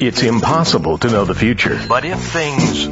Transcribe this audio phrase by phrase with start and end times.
[0.00, 1.80] It's impossible to know the future.
[1.88, 2.82] But if things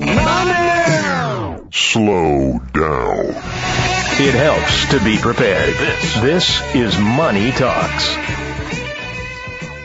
[1.75, 3.27] slow down,
[4.21, 5.75] it helps to be prepared.
[5.75, 8.17] This, this is Money Talks.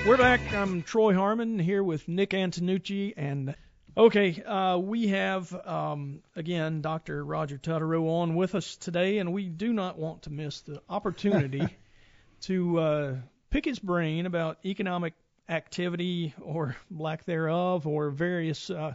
[0.05, 0.53] We're back.
[0.53, 3.15] I'm Troy Harmon here with Nick Antonucci.
[3.17, 3.55] And
[3.97, 7.25] okay, uh, we have, um, again, Dr.
[7.25, 9.17] Roger Tutterow on with us today.
[9.17, 11.67] And we do not want to miss the opportunity
[12.41, 13.15] to uh,
[13.49, 15.15] pick his brain about economic
[15.49, 18.93] activity or lack thereof or various uh,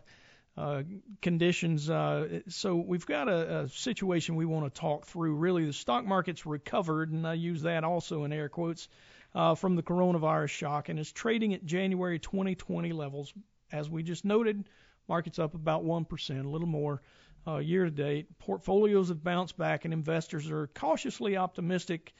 [0.56, 0.82] uh,
[1.22, 1.88] conditions.
[1.88, 5.34] Uh, so we've got a, a situation we want to talk through.
[5.36, 8.88] Really, the stock market's recovered, and I use that also in air quotes,
[9.34, 13.32] uh, from the coronavirus shock, and is trading at January 2020 levels.
[13.70, 14.64] As we just noted,
[15.08, 17.00] market's up about 1%, a little more.
[17.46, 22.12] Uh, year to date, portfolios have bounced back, and investors are cautiously optimistic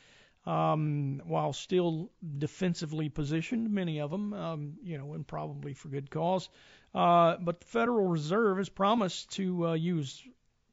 [0.45, 6.11] um, while still defensively positioned, many of them, um, you know, and probably for good
[6.11, 6.49] cause.
[6.95, 10.23] Uh, but the Federal Reserve has promised to uh, use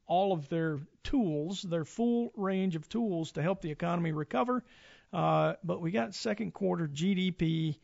[0.06, 4.64] all of their tools, their full range of tools to help the economy recover.
[5.12, 7.76] Uh, but we got second quarter GDP.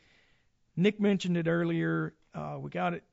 [0.76, 2.14] Nick mentioned it earlier.
[2.34, 3.04] Uh, we got it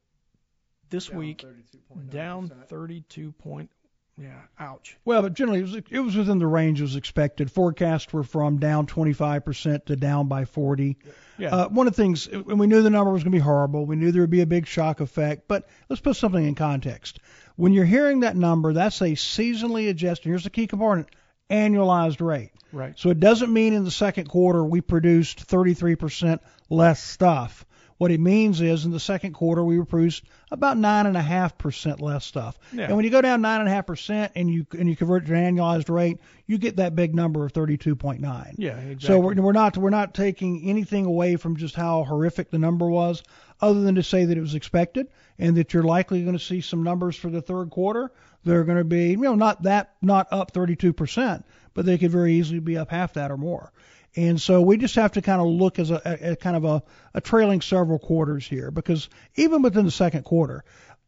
[0.90, 1.46] this Down week
[1.92, 2.10] 32.9%.
[2.10, 3.70] down 32 point.
[4.18, 4.98] Yeah, ouch.
[5.06, 7.52] Well, but generally it was, it was within the range as expected.
[7.52, 10.98] Forecasts were from down 25% to down by 40.
[11.40, 11.56] Yeah.
[11.56, 13.86] Uh, one of the things, and we knew the number was going to be horrible.
[13.86, 15.48] We knew there would be a big shock effect.
[15.48, 17.20] But let's put something in context.
[17.56, 20.30] When you're hearing that number, that's a seasonally adjusted.
[20.30, 21.08] Here's the key component:
[21.50, 22.52] annualized rate.
[22.72, 22.98] Right.
[22.98, 26.40] So it doesn't mean in the second quarter we produced 33%
[26.70, 27.66] less stuff.
[28.04, 31.58] What it means is in the second quarter we produced about nine and a half
[31.58, 32.60] percent less stuff.
[32.74, 32.88] Yeah.
[32.88, 35.26] And when you go down nine and a half percent and you and you convert
[35.26, 38.56] to an annualized rate, you get that big number of 32.9.
[38.58, 39.08] Yeah, exactly.
[39.08, 42.90] So we're, we're not we're not taking anything away from just how horrific the number
[42.90, 43.24] was,
[43.62, 45.08] other than to say that it was expected
[45.40, 48.12] and that you're likely going to see some numbers for the third quarter.
[48.44, 51.42] They're going to be you know not that not up 32%,
[51.74, 53.72] but they could very easily be up half that or more.
[54.16, 56.66] And so we just have to kind of look as a, a, a kind of
[56.66, 60.64] a, a trailing several quarters here because even within the second quarter,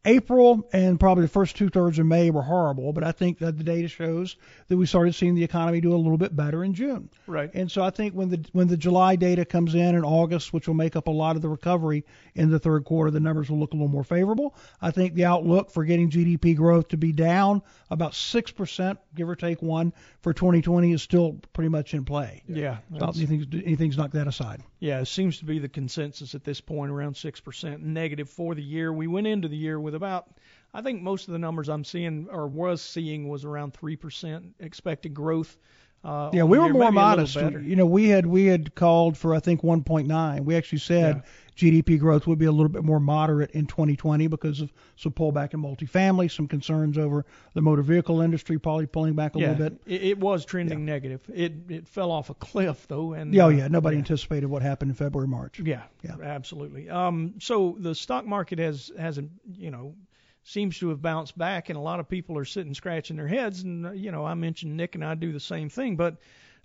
[0.06, 3.58] April and probably the first two thirds of May were horrible, but I think that
[3.58, 4.36] the data shows
[4.68, 7.10] that we started seeing the economy do a little bit better in June.
[7.26, 7.50] Right.
[7.52, 10.68] And so I think when the when the July data comes in in August, which
[10.68, 13.58] will make up a lot of the recovery in the third quarter, the numbers will
[13.58, 14.54] look a little more favorable.
[14.80, 19.28] I think the outlook for getting GDP growth to be down about six percent, give
[19.28, 22.42] or take one, for 2020 is still pretty much in play.
[22.48, 22.78] Yeah.
[22.94, 24.62] About anything's anything's knocked that aside.
[24.78, 28.62] Yeah, it seems to be the consensus at this point, around 6% negative for the
[28.62, 28.92] year.
[28.92, 30.28] We went into the year with about,
[30.74, 35.14] I think most of the numbers I'm seeing or was seeing was around 3% expected
[35.14, 35.56] growth.
[36.04, 37.64] Uh, Yeah, we were year, more maybe a little modest.
[37.64, 40.44] You know, we had we had called for I think 1.9.
[40.44, 41.22] We actually said
[41.56, 45.54] GDP growth would be a little bit more moderate in 2020 because of some pullback
[45.54, 47.24] in multifamily, some concerns over
[47.54, 49.80] the motor vehicle industry probably pulling back a yeah, little bit.
[49.86, 51.22] It, it was trending negative.
[51.32, 54.62] It it fell off a cliff though, and Yeah, oh uh, yeah, nobody anticipated what
[54.62, 55.58] happened in February, March.
[55.58, 56.16] Yeah, Yeah.
[56.22, 56.88] absolutely.
[56.90, 59.94] Um, so the stock market has hasn't you know
[60.46, 63.62] seems to have bounced back, and a lot of people are sitting scratching their heads.
[63.62, 66.16] And uh, you know, I mentioned Nick and I do the same thing, but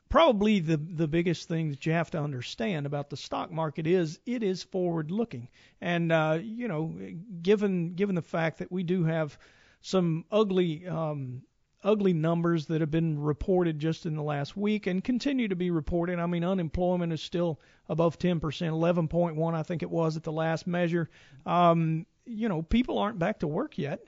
[0.08, 4.20] probably the the biggest thing that you have to understand about the stock market is
[4.26, 5.50] it is forward looking,
[5.82, 6.96] and uh, you know,
[7.42, 9.38] given given the fact that we do have
[9.82, 11.42] some ugly um,
[11.84, 15.72] ugly numbers that have been reported just in the last week and continue to be
[15.72, 16.20] reported.
[16.20, 17.60] I mean, unemployment is still
[17.90, 21.10] above 10%, 11.1, I think it was at the last measure.
[21.46, 24.02] Um, you know, people aren't back to work yet.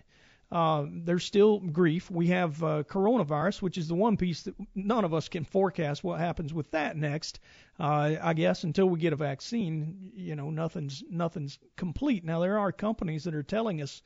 [0.52, 2.12] Uh, there's still grief.
[2.12, 6.04] We have uh, coronavirus, which is the one piece that none of us can forecast
[6.04, 7.40] what happens with that next.
[7.80, 12.24] Uh, I guess until we get a vaccine, you know, nothing's nothing's complete.
[12.24, 14.04] Now there are companies that are telling us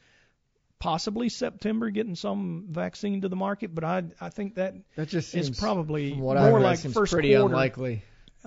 [0.80, 5.36] possibly September getting some vaccine to the market, but I I think that That just
[5.36, 7.46] is seems, probably more read, like first pretty quarter.
[7.54, 8.04] unlikely.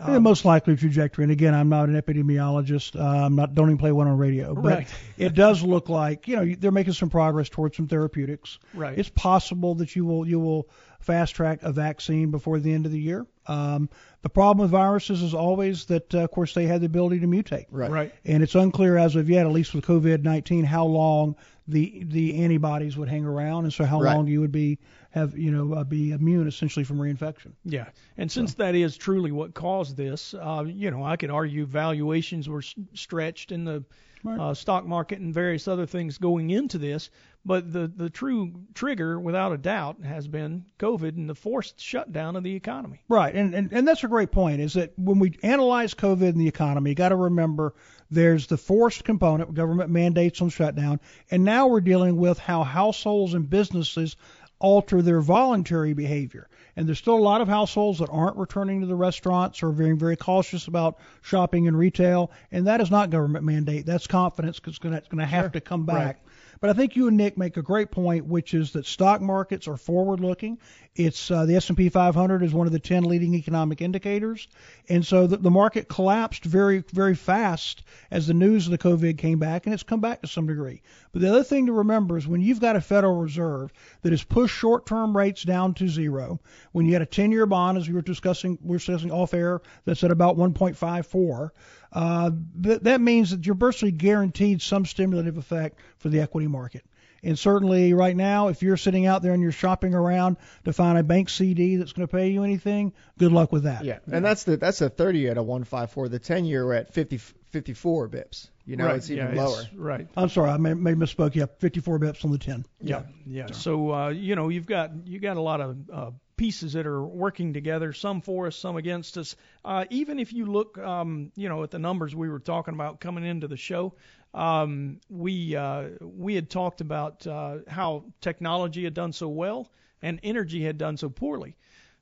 [0.06, 1.24] The Um, most likely trajectory.
[1.24, 2.98] And again, I'm not an epidemiologist.
[2.98, 3.54] Uh, I'm not.
[3.54, 4.54] Don't even play one on radio.
[4.54, 4.88] But Right.
[5.18, 8.58] it does look like you know they're making some progress towards some therapeutics.
[8.74, 8.98] Right.
[8.98, 10.68] It's possible that you will you will
[11.00, 13.26] fast track a vaccine before the end of the year.
[13.46, 13.88] Um,
[14.22, 17.26] the problem with viruses is always that, uh, of course, they have the ability to
[17.26, 17.64] mutate.
[17.70, 17.90] Right.
[17.90, 18.14] Right.
[18.24, 21.36] And it's unclear as of yet, at least with COVID-19, how long
[21.66, 24.14] the the antibodies would hang around, and so how Right.
[24.14, 24.78] long you would be
[25.10, 27.52] have you know uh, be immune essentially from reinfection.
[27.64, 27.86] Yeah,
[28.16, 32.48] and since that is truly what caused this, uh, you know, I could argue valuations
[32.48, 33.84] were s- stretched in the
[34.22, 34.38] Right.
[34.38, 37.08] uh, stock market and various other things going into this.
[37.42, 42.36] But the the true trigger, without a doubt, has been COVID and the forced shutdown
[42.36, 43.00] of the economy.
[43.08, 44.60] Right, and, and and that's a great point.
[44.60, 47.74] Is that when we analyze COVID and the economy, you got to remember
[48.10, 53.32] there's the forced component, government mandates on shutdown, and now we're dealing with how households
[53.32, 54.16] and businesses
[54.60, 56.48] alter their voluntary behavior.
[56.76, 59.98] And there's still a lot of households that aren't returning to the restaurants or being
[59.98, 62.30] very cautious about shopping in retail.
[62.52, 63.86] And that is not government mandate.
[63.86, 65.50] That's confidence because it's going to have sure.
[65.50, 65.96] to come back.
[65.96, 66.16] Right.
[66.60, 69.66] But I think you and Nick make a great point, which is that stock markets
[69.66, 70.58] are forward-looking.
[70.94, 74.46] It's uh, the S&P 500 is one of the 10 leading economic indicators,
[74.86, 79.16] and so the, the market collapsed very, very fast as the news of the COVID
[79.16, 80.82] came back, and it's come back to some degree.
[81.12, 83.72] But the other thing to remember is when you've got a Federal Reserve
[84.02, 86.40] that has pushed short-term rates down to zero,
[86.72, 89.62] when you had a 10-year bond, as we were discussing, we were discussing off air,
[89.86, 91.50] that's at about 1.54
[91.92, 92.30] uh,
[92.62, 96.84] th- that means that you're virtually guaranteed some stimulative effect for the equity market.
[97.22, 100.96] And certainly right now, if you're sitting out there and you're shopping around to find
[100.96, 103.84] a bank CD that's going to pay you anything, good luck with that.
[103.84, 106.08] Yeah, and that's the that's a 30 at a 154.
[106.08, 108.48] The 10 year at 50 54 bips.
[108.64, 108.96] You know, right.
[108.96, 109.62] it's even yeah, lower.
[109.62, 110.08] It's, right.
[110.16, 111.34] I'm sorry, I may, may misspoke.
[111.34, 112.64] Yeah, 54 bips on the 10.
[112.80, 113.46] Yeah, yeah.
[113.46, 113.52] yeah.
[113.52, 116.10] So uh, you know, you've got you got a lot of uh,
[116.40, 119.36] pieces that are working together, some for us, some against us.
[119.62, 122.98] Uh, even if you look, um, you know, at the numbers we were talking about
[122.98, 123.92] coming into the show,
[124.32, 129.70] um, we uh, we had talked about uh, how technology had done so well
[130.00, 131.58] and energy had done so poorly.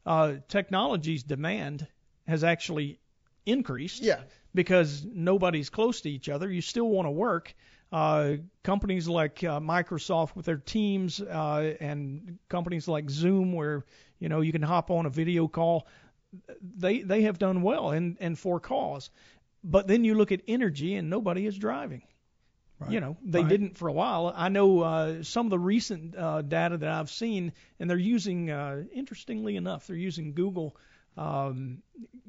[0.06, 1.84] Uh, technology's demand
[2.29, 3.00] has actually
[3.44, 4.05] increased.
[4.05, 4.20] Yeah.
[4.55, 6.49] Because nobody's close to each other.
[6.49, 7.56] You still want to work.
[7.90, 13.85] Uh, companies like uh, Microsoft with their Teams uh, and companies like Zoom, where
[14.19, 15.87] you know you can hop on a video call,
[16.61, 19.11] they they have done well and and for cause.
[19.64, 22.02] But then you look at energy and nobody is driving.
[22.79, 22.93] Right.
[22.93, 23.49] You know, they right.
[23.49, 24.32] didn't for a while.
[24.37, 28.50] I know uh, some of the recent uh, data that I've seen, and they're using,
[28.50, 30.76] uh, interestingly enough, they're using Google
[31.17, 31.82] um,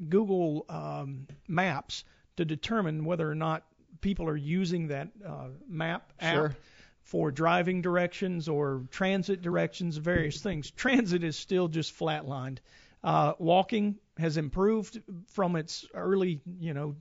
[0.09, 2.03] Google um, Maps
[2.37, 3.63] to determine whether or not
[4.01, 6.55] people are using that uh, map app sure.
[7.01, 10.71] for driving directions or transit directions, various things.
[10.71, 12.57] Transit is still just flatlined.
[13.03, 16.95] Uh, walking has improved from its early, you know,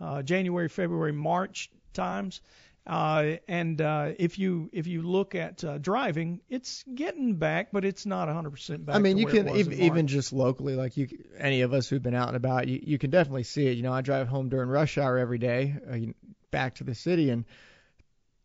[0.00, 2.40] uh, January, February, March times.
[2.86, 7.82] Uh, and uh, if you if you look at uh, driving, it's getting back, but
[7.82, 8.94] it's not 100% back.
[8.94, 11.08] I mean, you can even, even just locally, like you,
[11.38, 13.78] any of us who've been out and about, you, you can definitely see it.
[13.78, 16.12] You know, I drive home during rush hour every day, uh,
[16.50, 17.46] back to the city, and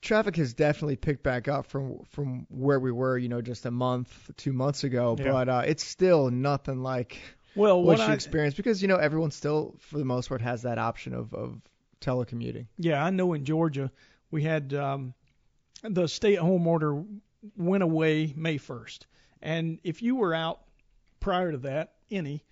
[0.01, 3.71] traffic has definitely picked back up from from where we were, you know, just a
[3.71, 5.18] month, two months ago.
[5.19, 5.33] Yeah.
[5.33, 7.19] But uh, it's still nothing like
[7.56, 10.41] well what, what you I, experience because you know everyone still, for the most part,
[10.41, 11.62] has that option of of
[12.00, 12.68] telecommuting.
[12.77, 13.91] Yeah, I know in Georgia
[14.31, 15.13] we had um,
[15.83, 17.03] the stay-at-home order
[17.57, 18.99] went away May 1st,
[19.41, 20.61] and if you were out
[21.19, 22.43] prior to that, any,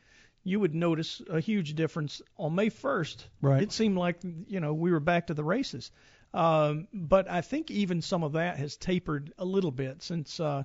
[0.44, 3.18] you would notice a huge difference on May 1st.
[3.42, 3.64] Right.
[3.64, 5.92] It seemed like you know we were back to the races.
[6.34, 10.64] Um, but I think even some of that has tapered a little bit since uh,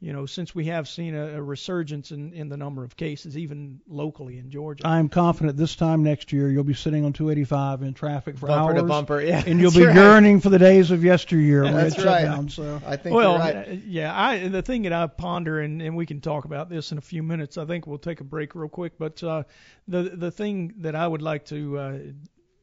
[0.00, 3.38] you know, since we have seen a, a resurgence in, in the number of cases,
[3.38, 4.86] even locally in Georgia.
[4.86, 8.72] I'm confident this time next year you'll be sitting on 285 in traffic for bumper
[8.72, 9.94] hours, to bumper, yeah, and you'll be right.
[9.94, 12.24] yearning for the days of yesteryear when that's it shut right.
[12.24, 12.48] down.
[12.48, 13.68] So I think well, you're right.
[13.68, 16.92] uh, yeah, I the thing that I ponder, and, and we can talk about this
[16.92, 17.56] in a few minutes.
[17.56, 19.44] I think we'll take a break real quick, but uh,
[19.88, 21.98] the the thing that I would like to uh,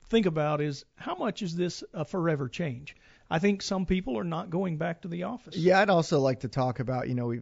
[0.10, 2.96] think about is how much is this a forever change?
[3.32, 5.56] I think some people are not going back to the office.
[5.56, 7.40] Yeah, I'd also like to talk about, you know, we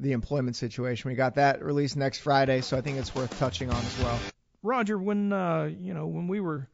[0.00, 1.10] the employment situation.
[1.10, 4.24] We got that released next Friday, so I think it's worth touching on as well.
[4.62, 6.68] Roger, when uh, you know when we were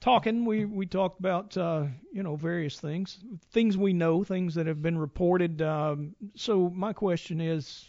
[0.00, 3.18] talking, we we talked about uh, you know various things,
[3.50, 5.60] things we know, things that have been reported.
[5.62, 7.86] Um, so my question is,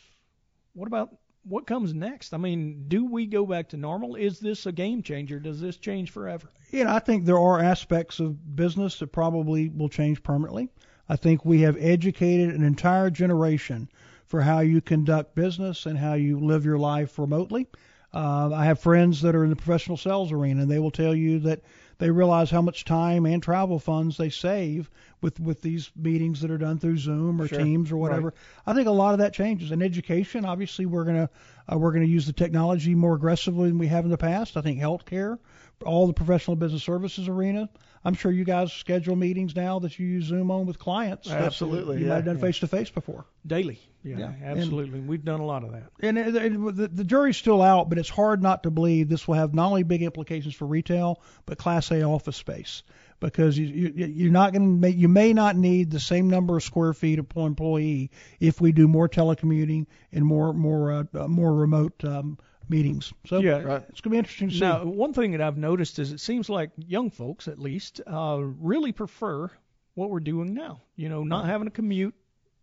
[0.73, 1.15] what about
[1.47, 2.33] what comes next?
[2.33, 4.15] I mean, do we go back to normal?
[4.15, 5.39] Is this a game changer?
[5.39, 6.47] Does this change forever?
[6.71, 10.69] You know, I think there are aspects of business that probably will change permanently.
[11.09, 13.89] I think we have educated an entire generation
[14.25, 17.67] for how you conduct business and how you live your life remotely.
[18.13, 21.15] Uh, I have friends that are in the professional sales arena, and they will tell
[21.15, 21.61] you that
[21.99, 24.89] they realize how much time and travel funds they save
[25.21, 27.59] with with these meetings that are done through Zoom or Sure.
[27.59, 28.27] Teams or whatever.
[28.27, 28.33] Right.
[28.67, 29.71] I think a lot of that changes.
[29.71, 31.29] In education, obviously, we're gonna
[31.71, 34.57] uh, we're gonna use the technology more aggressively than we have in the past.
[34.57, 35.37] I think healthcare,
[35.85, 37.69] all the professional business services arena.
[38.05, 41.29] I'm sure you guys schedule meetings now that you use Zoom on with clients.
[41.29, 43.25] Absolutely, You yeah, might have done face to face before.
[43.45, 43.81] Daily.
[44.03, 45.01] Yeah, Yeah, and- absolutely.
[45.01, 45.89] We've done a lot of that.
[45.99, 49.27] And it, it, the, the jury's still out, but it's hard not to believe this
[49.27, 52.83] will have not only big implications for retail, but Class A office space.
[53.19, 56.63] Because you, you you're not going to you may not need the same number of
[56.63, 61.53] square feet per employee if we do more telecommuting and more more uh, uh more
[61.53, 62.37] remote um,
[62.69, 63.13] meetings.
[63.25, 63.61] So Yeah.
[63.61, 63.83] Right.
[63.89, 64.59] it's going to be interesting to see.
[64.59, 68.39] Now, one thing that I've noticed is it seems like young folks, at least, uh,
[68.41, 69.49] really prefer
[69.95, 70.81] what we're doing now.
[70.95, 72.13] You know, not having a commute,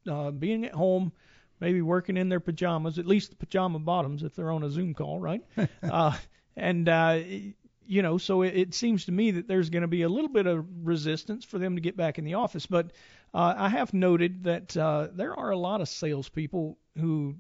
[0.08, 1.12] uh, being at home,
[1.60, 4.94] maybe working in their pajamas, at least the pajama bottoms if they're on a Zoom
[4.94, 5.42] call, right?
[5.82, 6.16] uh,
[6.56, 7.18] and uh,
[7.86, 10.30] you know, so it, it seems to me that there's going to be a little
[10.30, 12.66] bit of resistance for them to get back in the office.
[12.66, 12.92] But
[13.32, 17.34] uh, I have noted that uh, there are a lot of salespeople who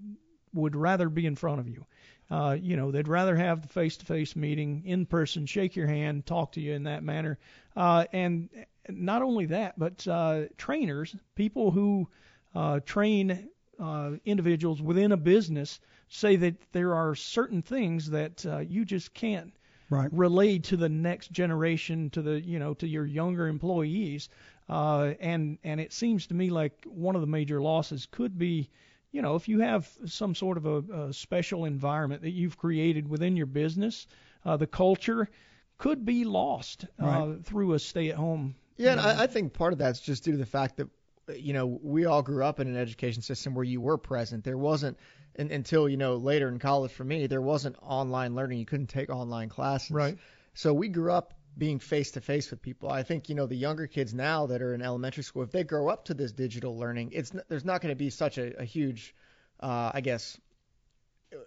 [0.52, 1.86] would rather be in front of you.
[2.30, 6.52] Uh, you know, they'd rather have the face-to-face meeting in person, shake your hand, talk
[6.52, 7.38] to you in that manner.
[7.76, 8.48] Uh, and
[8.88, 12.08] not only that, but uh, trainers, people who
[12.54, 13.48] uh, train
[14.24, 19.52] individuals within a business, say that there are certain things that you just can't
[19.94, 20.10] right.
[20.12, 24.28] relay to the next generation, to the you know to your younger employees.
[24.68, 28.70] Uh, and and it seems to me like one of the major losses could be,
[29.12, 33.08] you know, if you have some sort of a, a special environment that you've created
[33.08, 34.06] within your business,
[34.44, 35.28] uh, the culture
[35.76, 37.44] could be lost uh, Right.
[37.44, 38.54] through a stay-at-home.
[38.76, 40.88] Yeah, and I, I think part of that's just due to the fact that
[41.36, 44.44] you know we all grew up in an education system where you were present.
[44.44, 44.98] There wasn't
[45.38, 48.58] un until you know later in college for me there wasn't online learning.
[48.58, 49.90] You couldn't take online classes.
[49.90, 50.18] Right.
[50.54, 52.90] So we grew up being face to face with people.
[52.90, 55.64] I think you know the younger kids now that are in elementary school, if they
[55.64, 58.64] grow up to this digital learning, it's there's not going to be such a, a
[58.64, 59.14] huge,
[59.60, 60.38] uh, I guess,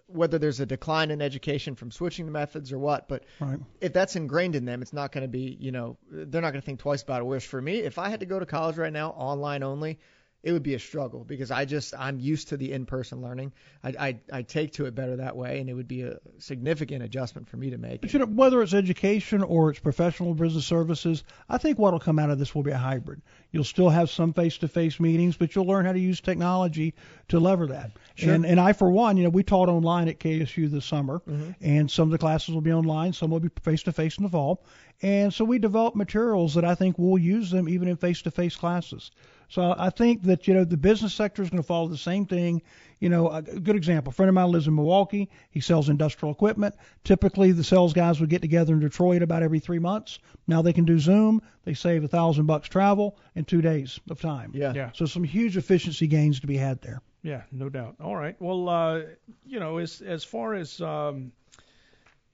[0.06, 3.58] whether there's a decline in education from switching to methods or what, but Right.
[3.80, 6.60] if that's ingrained in them, it's not going to be, you know, they're not going
[6.60, 7.24] to think twice about it.
[7.24, 9.98] Whereas for me, if I had to go to college right now, online only,
[10.42, 13.52] it would be a struggle because I just I'm used to the in-person learning.
[13.82, 17.02] I I, I take to it better that way, and it would be a significant
[17.02, 18.02] adjustment for me to make.
[18.02, 22.00] But you know, whether it's education or it's professional business services, I think what will
[22.00, 23.20] come out of this will be a hybrid.
[23.50, 26.94] You'll still have some face-to-face meetings, but you'll learn how to use technology
[27.28, 27.92] to lever that.
[28.14, 28.32] Sure.
[28.32, 31.50] And and I, for one, you know, we taught online at KSU this summer, mm-hmm.
[31.60, 34.62] and some of the classes will be online, some will be face-to-face in the fall.
[35.00, 39.10] And so we developed materials that I think we'll use them even in face-to-face classes.
[39.48, 42.26] So I think that you know the business sector is going to follow the same
[42.26, 42.62] thing.
[43.00, 44.10] You know, a good example.
[44.10, 45.30] A friend of mine lives in Milwaukee.
[45.50, 46.74] He sells industrial equipment.
[47.04, 50.18] Typically, the sales guys would get together in Detroit about every three months.
[50.46, 51.40] Now they can do Zoom.
[51.64, 54.50] They save a thousand bucks travel in two days of time.
[54.52, 54.72] Yeah.
[54.74, 54.90] Yeah.
[54.94, 57.00] So some huge efficiency gains to be had there.
[57.22, 57.96] Yeah, no doubt.
[58.00, 58.36] All right.
[58.40, 59.00] Well, uh,
[59.46, 61.32] you know, as as far as um,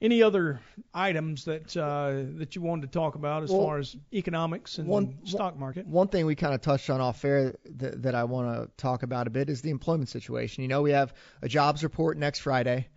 [0.05, 0.59] any other
[0.93, 4.87] items that uh, that you wanted to talk about as Well, far as economics and
[4.87, 5.87] one- stock market.
[5.87, 9.03] One thing we kind of touched on off air that, that I want to talk
[9.03, 10.61] about a bit is the employment situation.
[10.61, 12.87] You know, we have a jobs report next Friday.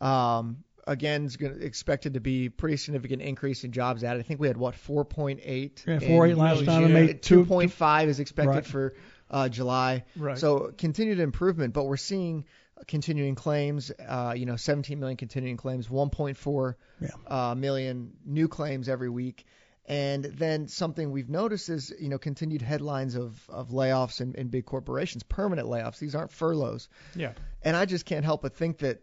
[0.00, 4.20] Um, again, it's gonna, expected to be pretty significant increase in jobs added.
[4.20, 5.86] I think we had what 4.8.
[5.86, 8.66] Yeah, in 4.8 last time, and made two- 2.5 is expected Right.
[8.66, 8.94] for
[9.30, 10.04] uh, July.
[10.16, 10.38] Right.
[10.38, 12.44] So continued improvement, but we're seeing
[12.86, 13.90] continuing claims.
[13.90, 17.08] Uh, you know, 17 million continuing claims, 1.4 Yeah.
[17.26, 19.44] uh, million new claims every week.
[19.86, 24.48] And then something we've noticed is, you know, continued headlines of, of layoffs in, in
[24.48, 25.98] big corporations, permanent layoffs.
[25.98, 26.88] These aren't furloughs.
[27.14, 27.32] Yeah.
[27.62, 29.02] And I just can't help but think that,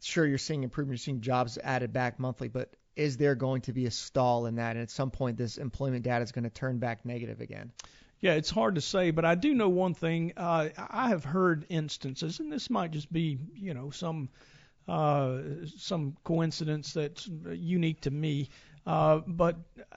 [0.00, 3.72] sure, you're seeing improvement, you're seeing jobs added back monthly, but is there going to
[3.72, 4.76] be a stall in that?
[4.76, 7.72] And at some point, this employment data is going to turn back negative again.
[8.24, 10.32] Yeah, it's hard to say, but I do know one thing.
[10.34, 14.30] Uh, I have heard instances, and this might just be, you know, some
[14.88, 15.40] uh,
[15.76, 18.48] some coincidence that's unique to me,
[18.86, 19.56] uh, but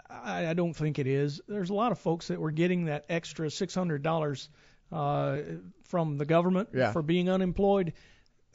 [0.10, 1.40] I, I don't think it is.
[1.48, 4.50] There's a lot of folks that were getting that extra $600
[4.92, 5.38] uh,
[5.86, 6.92] from the government Yeah.
[6.92, 7.94] for being unemployed.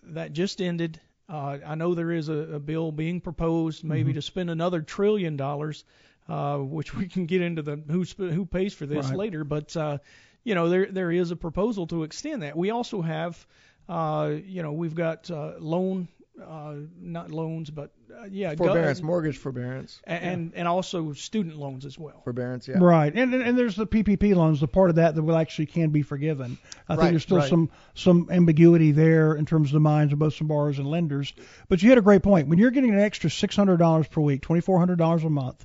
[0.03, 1.01] That just ended.
[1.31, 5.37] Uh, I know there is a, a bill being proposed, maybe to spend another trillion
[5.39, 5.85] dollars,
[6.33, 9.17] uh, which we can get into the who who pays for this Right.
[9.19, 9.45] later.
[9.45, 9.99] But uh,
[10.45, 12.57] you know, there there is a proposal to extend that.
[12.57, 13.47] We also have,
[13.89, 16.09] uh, you know, we've got uh, loan,
[16.43, 20.01] uh, not loans, but uh, yeah, go- Forbearance, mortgage forbearance.
[20.05, 22.23] and and also student loans as well.
[22.25, 22.79] Forbearance, yeah.
[22.81, 25.67] Right, and, and and there's the PPP loans, the part of that that will actually
[25.67, 26.59] can be forgiven.
[26.89, 27.49] I Right, think there's still right.
[27.51, 31.33] some some ambiguity there in terms of the minds of both some borrowers and lenders.
[31.69, 32.49] But you had a great point.
[32.49, 35.65] When you're getting an extra $600 per week, $2,400 a month,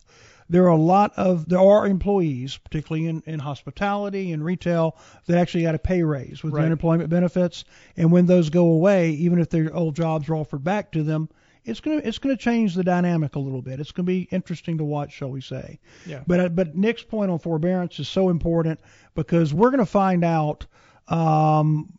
[0.50, 5.38] there are a lot of there are employees, particularly in, in hospitality and retail, that
[5.38, 6.66] actually got a pay raise with Right.
[6.66, 7.66] unemployment benefits.
[7.96, 11.30] And when those go away, even if their old jobs are offered back to them,
[11.66, 13.82] it's gonna it's gonna change the dynamic a little bit.
[13.82, 15.80] It's gonna be interesting to watch, shall we say?
[16.06, 16.24] Yeah.
[16.26, 18.80] But uh, but Nick's point on forbearance is so important
[19.16, 20.66] because we're going to find out
[21.10, 21.92] um,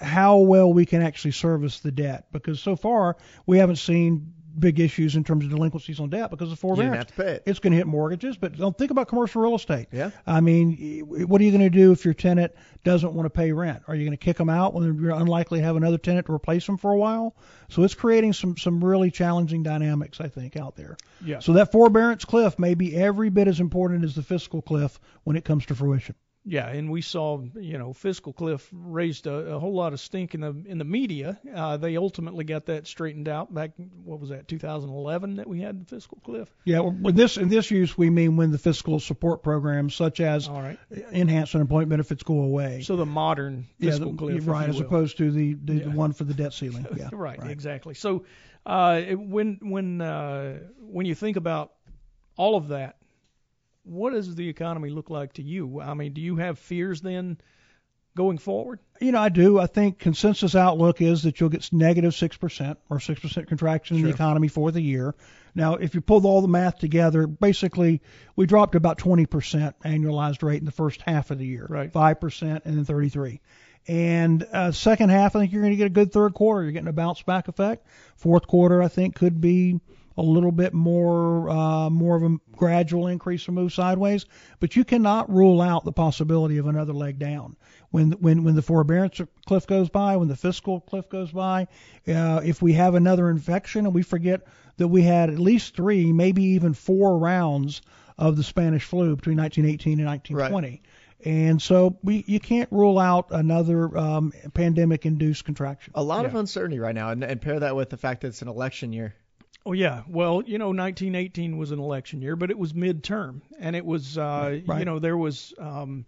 [0.00, 4.80] how well we can actually service the debt because so far we haven't seen big
[4.80, 6.96] issues in terms of delinquencies on debt because of You didn't forbearance.
[6.96, 7.42] have to pay it.
[7.46, 9.88] It's going to hit mortgages, but don't think about commercial real estate.
[9.92, 10.10] Yeah.
[10.26, 12.52] I mean, what are you going to do if your tenant
[12.84, 13.82] doesn't want to pay rent?
[13.88, 16.32] Are you going to kick them out when you're unlikely to have another tenant to
[16.32, 17.36] replace them for a while?
[17.68, 20.96] So it's creating some some really challenging dynamics, I think, out there.
[21.24, 21.40] Yeah.
[21.40, 25.36] So that forbearance cliff may be every bit as important as the fiscal cliff when
[25.36, 26.14] it comes to fruition.
[26.48, 30.32] Yeah, and we saw, you know, fiscal cliff raised a, a whole lot of stink
[30.32, 31.40] in the in the media.
[31.52, 33.72] Uh, they ultimately got that straightened out back.
[34.04, 34.46] What was that?
[34.46, 36.48] 2011 that we had the fiscal cliff.
[36.64, 40.20] Yeah, well, with this in this use we mean when the fiscal support programs such
[40.20, 40.78] as All right.
[41.10, 42.82] enhanced unemployment benefits go away.
[42.82, 44.86] So the modern yeah, fiscal the, cliff, if right, as will.
[44.86, 45.84] opposed to the the, Yeah.
[45.84, 46.86] the one for the debt ceiling.
[46.96, 47.94] Yeah, right, exactly.
[47.94, 48.24] So
[48.64, 51.72] uh, when when uh, when you think about
[52.36, 52.96] all of that,
[53.86, 55.80] what does the economy look like to you?
[55.80, 57.38] I mean, do you have fears then
[58.16, 58.80] going forward?
[59.00, 59.58] You know, I do.
[59.58, 63.96] I think consensus outlook is that you'll get negative six percent or six percent contraction
[63.96, 65.14] in the economy for the year.
[65.54, 68.02] Now, if you pull all the math together, basically
[68.34, 71.92] we dropped about 20 percent annualized rate in the first half of the year, Right.
[71.92, 73.40] Five percent and then 33.
[73.88, 76.64] And uh, second half, I think you're going to get a good third quarter.
[76.64, 77.86] You're getting a bounce back effect.
[78.16, 79.80] Fourth quarter, I think, could be
[80.16, 84.26] a little bit more uh, more of a gradual increase or move sideways.
[84.60, 87.56] But you cannot rule out the possibility of another leg down
[87.90, 91.68] when when when the forbearance cliff goes by, when the fiscal cliff goes by.
[92.08, 94.42] Uh, if we have another infection, and we forget
[94.78, 97.82] that we had at least three, maybe even four rounds
[98.18, 100.68] of the Spanish flu between 1918 and 1920.
[100.68, 100.80] Right.
[101.24, 105.92] And so we, you can't rule out another um, pandemic-induced contraction.
[105.94, 108.42] A lot of uncertainty right now, and, and pair that with the fact that it's
[108.42, 109.14] an election year.
[109.68, 113.74] Oh yeah, well, you know, 1918 was an election year, but it was midterm, and
[113.74, 114.78] it was, uh, Right.
[114.78, 116.04] you know, there was um,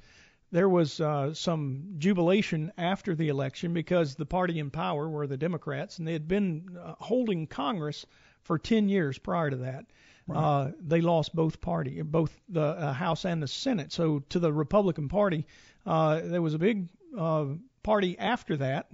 [0.52, 5.36] there was uh, some jubilation after the election because the party in power were the
[5.36, 8.06] Democrats, and they had been uh, holding Congress
[8.42, 9.86] for 10 years prior to that.
[10.32, 13.90] Uh, they lost both party, both the uh, House and the Senate.
[13.92, 15.46] So to the Republican Party,
[15.86, 17.46] uh, there was a big uh,
[17.82, 18.90] party after that,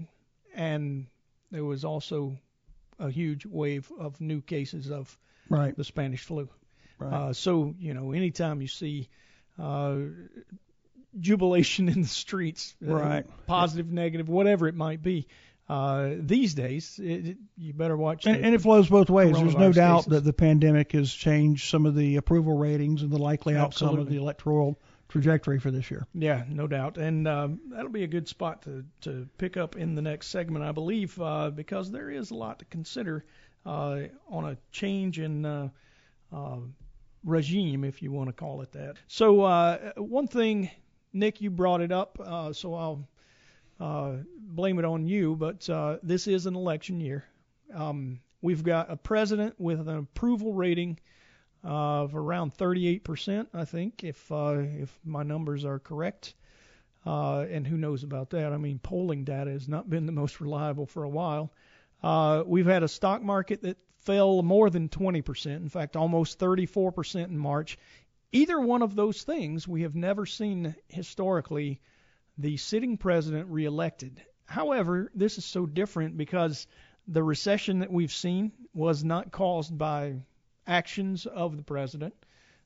[0.55, 1.07] and
[1.51, 2.39] there was also
[2.99, 5.17] a huge wave of new cases of
[5.49, 5.77] Right.
[5.77, 6.49] the Spanish flu.
[6.99, 7.13] Right.
[7.13, 9.09] Uh, so you know, anytime you see
[9.59, 9.97] uh,
[11.19, 13.27] jubilation in the streets, uh, Right.
[13.47, 15.27] positive, negative, whatever it might be,
[15.69, 18.27] uh, these days, it, it, you better watch.
[18.27, 19.35] And, the- and it flows both ways.
[19.35, 20.11] There's no doubt cases.
[20.13, 24.09] that the pandemic has changed some of the approval ratings and the likely outcome of
[24.09, 24.79] the electoral
[25.15, 26.09] trajectory for this year.
[26.13, 29.95] Yeah, no doubt, and um, that'll be a good spot to to pick up in
[29.95, 33.25] the next segment, I believe, uh, because there is a lot to consider
[33.65, 35.69] uh, on a change in uh,
[36.33, 36.57] uh,
[37.23, 38.97] regime, if you want to call it that.
[39.07, 40.69] So uh, one thing,
[41.13, 43.09] Nick, you brought it up, uh, so I'll
[43.79, 47.25] uh, blame it on you, but uh, this is an election year.
[47.73, 50.99] Um, we've got a president with an approval rating
[51.65, 56.35] of around 38%, I think, if uh, if my numbers are correct.
[57.07, 58.53] Uh, and who knows about that?
[58.53, 61.53] I mean, polling data has not been the most reliable for a while.
[62.03, 67.25] Uh, we've had a stock market that fell more than 20%, in fact, almost 34%
[67.25, 67.79] in March.
[68.33, 71.81] Either one of those things, we have never seen historically
[72.37, 74.23] the sitting president reelected.
[74.47, 76.67] However, this is so different because
[77.07, 80.17] the recession that we've seen was not caused by
[80.67, 82.15] actions of the president.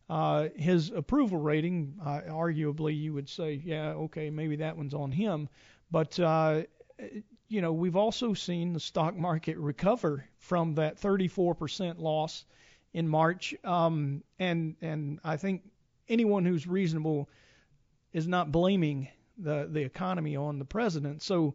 [0.09, 5.13] Uh, his approval rating, uh, arguably, you would say, yeah, okay, maybe that one's on
[5.13, 5.49] him.
[5.91, 6.63] But, uh,
[7.49, 12.45] you know, we've also seen the stock market recover from that 34% loss
[12.95, 13.55] in March.
[13.65, 15.63] Um, and, and I think
[16.09, 17.29] anyone who's reasonable
[18.13, 21.23] is not blaming the, the economy on the president.
[21.23, 21.55] So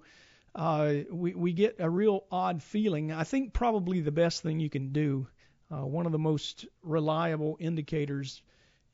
[0.56, 3.12] uh, we, we get a real odd feeling.
[3.12, 5.28] I think probably the best thing you can do,
[5.74, 8.42] uh, one of the most reliable indicators,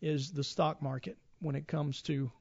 [0.01, 2.31] is the stock market when it comes to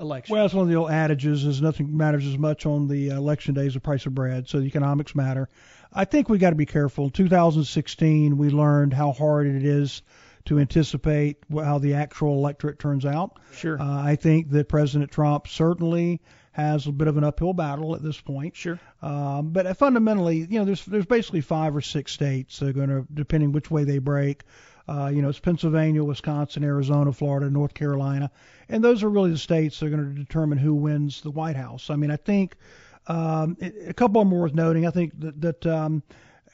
[0.00, 0.32] elections.
[0.32, 3.54] Well, it's one of the old adages is nothing matters as much on the election
[3.54, 5.48] day as the price of bread, so the economics matter.
[5.92, 7.04] I think we got to be careful.
[7.04, 10.02] In 2016, we learned how hard it is
[10.46, 13.38] to anticipate how the actual electorate turns out.
[13.54, 13.80] sure.
[13.80, 16.20] Uh, I think that President Trump certainly
[16.54, 18.54] has a bit of an uphill battle at this point.
[18.54, 18.78] sure.
[19.02, 22.88] Um, but fundamentally, you know, there's there's basically five or six states that are going
[22.88, 24.44] to, depending which way they break.
[24.86, 28.30] Uh, you know, it's Pennsylvania, Wisconsin, Arizona, Florida, North Carolina,
[28.68, 31.56] and those are really the states that are going to determine who wins the White
[31.56, 31.90] House.
[31.90, 32.54] I mean, I think
[33.08, 34.86] um, a a couple of are worth noting.
[34.86, 36.04] I think that, that um,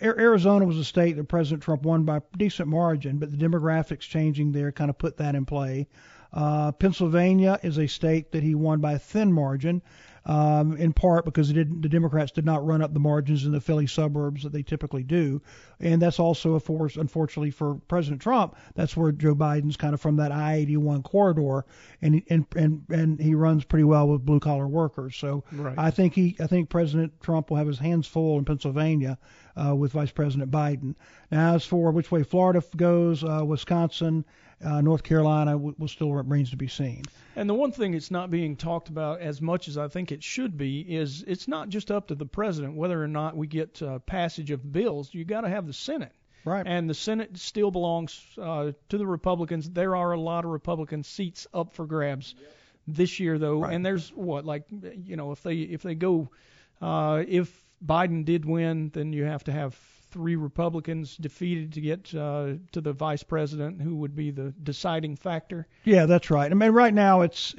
[0.01, 4.01] Arizona was a state that President Trump won by a decent margin, but the demographics
[4.01, 5.89] changing there kind of put that in play.
[6.33, 9.83] Uh, Pennsylvania is a state that he won by a thin margin.
[10.27, 13.87] um, in part because the Democrats did not run up the margins in the Philly
[13.87, 15.41] suburbs that they typically do,
[15.79, 18.57] and that's also a force, unfortunately, for President Trump.
[18.75, 21.65] That's where Joe Biden's kind of from that I-81 corridor,
[22.03, 25.17] and and and and he runs pretty well with blue collar workers.
[25.17, 25.79] So right.
[25.79, 29.19] I think he, I think President Trump will have his hands full in Pennsylvania
[29.57, 30.95] uh, with Vice President Biden.
[31.31, 34.25] Now, as for which way Florida goes, uh, Wisconsin,
[34.65, 37.05] uh, North Carolina will, will still remains to be seen.
[37.37, 40.23] And the one thing that's not being talked about as much as I think it
[40.23, 43.81] should be is it's not just up to the president whether or not we get
[43.83, 45.13] uh, passage of bills.
[45.13, 46.13] You got to have the Senate.
[46.45, 46.67] Right.
[46.67, 49.69] And the Senate still belongs uh, to the Republicans.
[49.69, 52.35] There are a lot of Republican seats up for grabs
[52.87, 53.61] this year, though.
[53.61, 53.75] Right.
[53.75, 56.31] And there's what, like, you know, if they if they go,
[56.81, 59.79] uh, if Biden did win, then you have to have
[60.11, 65.17] three Republicans defeated to get uh, to the vice president, who would be the deciding
[65.17, 65.67] factor.
[65.85, 66.51] Yeah, that's right.
[66.51, 67.55] I mean, right now it's,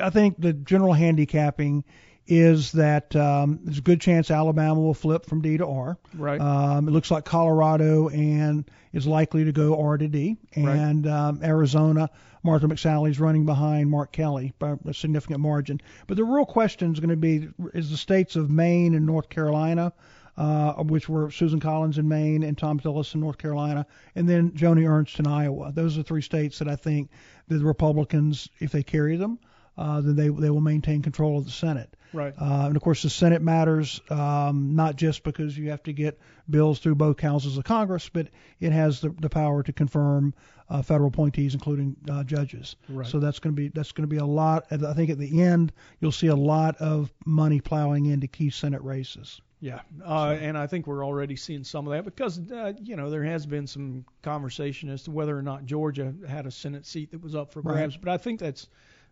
[0.00, 1.84] I think the general handicapping
[2.28, 5.98] is that um, there's a good chance Alabama will flip from D to R.
[6.14, 6.40] Right.
[6.40, 11.12] Um, it looks like Colorado and is likely to go R to D, and right.
[11.12, 12.10] um, Arizona,
[12.42, 15.80] Martha McSally is running behind Mark Kelly by a significant margin.
[16.06, 19.30] But the real question is going to be: is the states of Maine and North
[19.30, 19.94] Carolina
[20.38, 24.52] uh, which were Susan Collins in Maine and Thom Tillis in North Carolina, and then
[24.52, 25.72] Joni Ernst in Iowa.
[25.72, 27.10] Those are three states that I think
[27.48, 29.40] that the Republicans, if they carry them,
[29.76, 31.92] uh, then they they will maintain control of the Senate.
[32.12, 32.32] Right.
[32.40, 36.20] Uh, and of course, the Senate matters um, not just because you have to get
[36.48, 38.28] bills through both houses of Congress, but
[38.60, 40.34] it has the, the power to confirm
[40.70, 42.76] uh, federal appointees, including uh, judges.
[42.88, 43.06] Right.
[43.06, 44.66] So that's going to be that's going to be a lot.
[44.70, 48.82] I think at the end you'll see a lot of money plowing into key Senate
[48.82, 49.40] races.
[49.60, 53.10] Yeah, uh, and I think we're already seeing some of that because uh, you know
[53.10, 57.10] there has been some conversation as to whether or not Georgia had a Senate seat
[57.10, 58.04] that was up for grabs, right.
[58.04, 58.68] but I think that's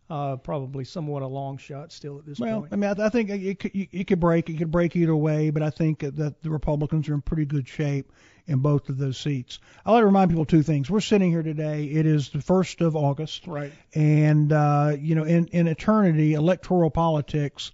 [0.08, 2.70] uh, probably somewhat a long shot still at this well, point.
[2.70, 4.48] Well, I mean, I, I think it could, it could break.
[4.48, 7.66] It could break either way, but I think that the Republicans are in pretty good
[7.66, 8.12] shape
[8.46, 9.58] in both of those seats.
[9.84, 10.88] I'd like to remind people two things.
[10.88, 11.86] We're sitting here today.
[11.86, 13.72] It is the first of August, right?
[13.94, 17.72] And uh, you know, in in eternity, electoral politics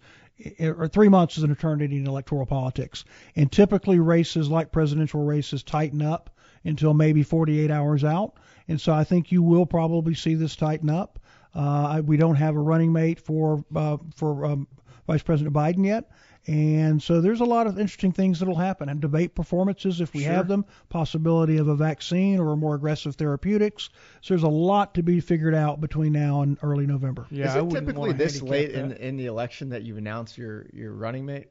[0.61, 3.05] or three months is an eternity in electoral politics.
[3.37, 6.31] And typically races like presidential races tighten up
[6.65, 8.35] until maybe 48 hours out.
[8.69, 11.19] And so I think you will probably see this tighten up.
[11.55, 14.69] Uh, we don't have a running mate for uh, for um,
[15.07, 16.11] Vice President Biden yet.
[16.47, 18.89] And so there's a lot of interesting things that'll happen.
[18.89, 20.33] And debate performances, if we sure.
[20.33, 23.91] have them, possibility of a vaccine or more aggressive therapeutics.
[24.23, 27.27] So there's a lot to be figured out between now and early November.
[27.31, 30.37] Yeah, Is it wouldn't typically this late handicap in, in the election that you've announced
[30.37, 31.47] your, your running mate?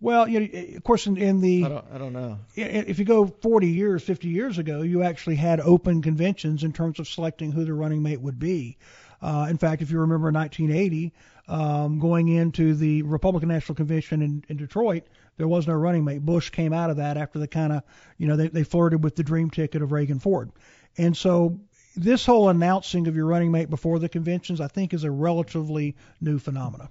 [0.00, 2.38] Well, you know, of course, in, in the I don't, I don't know.
[2.56, 6.98] if you go 40 years, 50 years ago, you actually had open conventions in terms
[6.98, 8.76] of selecting who the running mate would be.
[9.22, 11.14] Uh, in fact, if you remember 1980,
[11.48, 15.04] um, going into the Republican National Convention in, in Detroit,
[15.36, 16.24] there was no running mate.
[16.24, 17.82] Bush came out of that after the kind of,
[18.18, 20.50] you know, they, they flirted with the dream ticket of Reagan Ford.
[20.96, 21.60] And so
[21.96, 25.96] this whole announcing of your running mate before the conventions, I think, is a relatively
[26.20, 26.88] new phenomenon.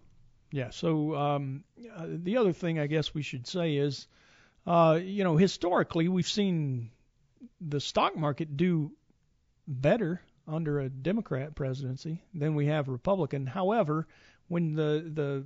[0.51, 0.69] Yeah.
[0.69, 1.63] So um,
[2.05, 4.07] the other thing I guess we should say is,
[4.67, 6.91] uh, you know, historically we've seen
[7.59, 8.91] the stock market do
[9.67, 13.47] better under a Democrat presidency than we have Republican.
[13.47, 14.07] However,
[14.47, 15.45] when the the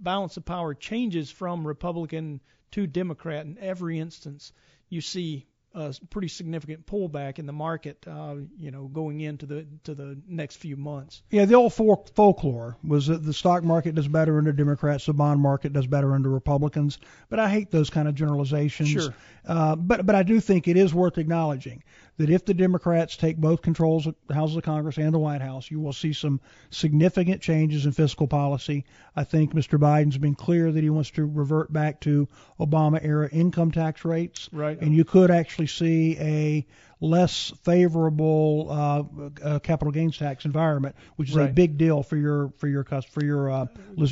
[0.00, 2.40] balance of power changes from Republican
[2.72, 4.52] to Democrat in every instance,
[4.88, 9.66] you see a pretty significant pullback in the market, uh, you know, going into the
[9.84, 11.22] to the next few months.
[11.30, 15.12] Yeah, the old folk- folklore was that the stock market does better under Democrats, the
[15.12, 16.98] bond market does better under Republicans.
[17.28, 18.88] But I hate those kind of generalizations.
[18.88, 19.14] Sure.
[19.46, 21.82] Uh, but but I do think it is worth acknowledging
[22.18, 25.40] that if the Democrats take both controls of the House of Congress and the White
[25.40, 28.84] House, you will see some significant changes in fiscal policy.
[29.16, 29.78] I think Mr.
[29.78, 32.28] Biden's been clear that he wants to revert back to
[32.60, 34.48] Obama era income tax rates.
[34.52, 34.80] Right.
[34.80, 36.66] And you could actually see a
[37.00, 39.04] less favorable uh,
[39.44, 43.24] uh, capital gains tax environment, which is a big deal for your for your for
[43.24, 43.66] your uh,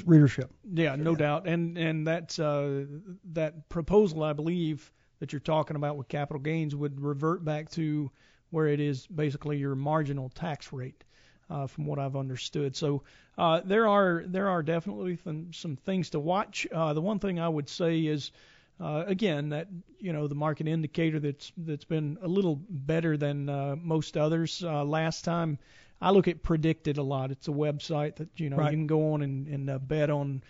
[0.04, 0.50] readership.
[0.72, 1.48] Yeah, no doubt.
[1.48, 2.86] And and that uh,
[3.32, 8.11] that proposal, I believe, that you're talking about with capital gains would revert back to
[8.50, 11.05] where it is basically your marginal tax rate,
[11.50, 12.76] uh, from what I've understood.
[12.76, 13.02] So
[13.38, 16.66] uh, there are there are definitely some, some things to watch.
[16.72, 18.31] Uh, the one thing I would say is.
[18.79, 23.48] Uh, again, that you know the market indicator that's that's been a little better than
[23.48, 24.62] uh, most others.
[24.62, 25.59] Uh, last time
[25.98, 27.31] I look at PredictIt a lot.
[27.31, 28.72] It's a website that you know Right.
[28.72, 30.42] you can go on and, and uh, bet on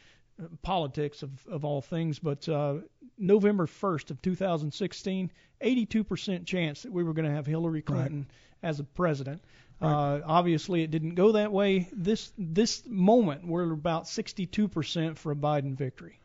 [0.62, 2.18] politics of, of all things.
[2.18, 2.77] But uh,
[3.18, 5.31] November 1st of 2016,
[5.62, 8.27] 82% chance that we were going to have Hillary Clinton
[8.62, 9.42] as a president.
[9.81, 11.88] Uh, obviously, it didn't go that way.
[11.92, 16.18] This this moment, we're about 62% for a Biden victory.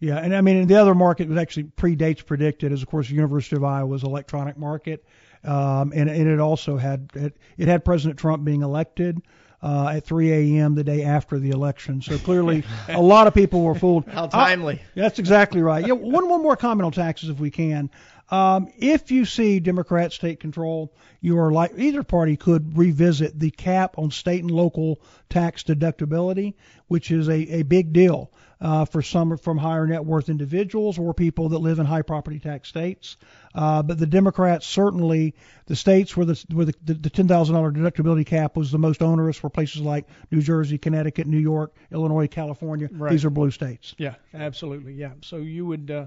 [0.00, 3.14] Yeah, and I mean the other market that actually predates PredictIt is of course the
[3.14, 5.04] University of Iowa's electronic market,
[5.44, 9.22] um, and, and it also had it, it had President Trump being elected.
[9.60, 10.76] Uh, at 3 a.m.
[10.76, 12.00] the day after the election.
[12.00, 14.06] So clearly, a lot of people were fooled.
[14.08, 14.76] How timely.
[14.76, 15.84] Uh, that's exactly right.
[15.84, 17.90] Yeah, one one more comment on taxes, if we can.
[18.30, 23.50] Um, if you see Democrats take control, you are like either party could revisit the
[23.50, 26.54] cap on state and local tax deductibility,
[26.88, 31.14] which is a, a big deal uh, for some from higher net worth individuals or
[31.14, 33.16] people that live in high property tax states.
[33.54, 35.34] Uh, but the Democrats certainly,
[35.66, 37.28] the states where the where the, the, the $10,000
[37.76, 42.26] deductibility cap was the most onerous were places like New Jersey, Connecticut, New York, Illinois,
[42.26, 42.88] California.
[42.90, 43.10] Right.
[43.12, 43.94] These are blue states.
[43.98, 44.94] Yeah, absolutely.
[44.94, 45.12] Yeah.
[45.22, 46.06] So you would uh,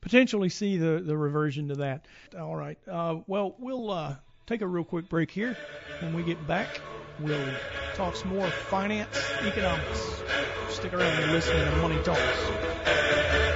[0.00, 2.06] potentially see the, the reversion to that.
[2.38, 2.78] All right.
[2.86, 5.56] Uh, well, we'll uh, take a real quick break here.
[6.00, 6.80] When we get back,
[7.20, 7.48] we'll
[7.94, 10.22] talk some more finance, economics.
[10.68, 13.55] Stick around and listen to Money Talks.